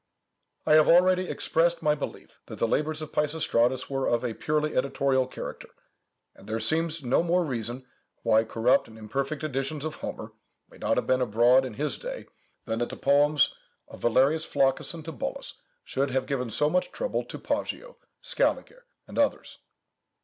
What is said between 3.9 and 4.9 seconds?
of a purely